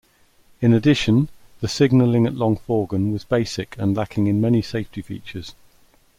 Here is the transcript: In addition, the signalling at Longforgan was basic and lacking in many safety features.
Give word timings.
In 0.61 0.73
addition, 0.73 1.29
the 1.59 1.67
signalling 1.67 2.25
at 2.25 2.33
Longforgan 2.33 3.13
was 3.13 3.23
basic 3.23 3.75
and 3.77 3.95
lacking 3.95 4.25
in 4.25 4.41
many 4.41 4.63
safety 4.63 5.03
features. 5.03 5.53